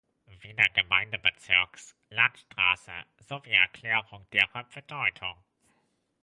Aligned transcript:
Wiener 0.41 0.67
Gemeindebezirks, 0.69 1.95
Landstraße, 2.09 2.91
sowie 3.19 3.51
Erklärung 3.51 4.25
derer 4.33 4.63
Bedeutung. 4.63 5.37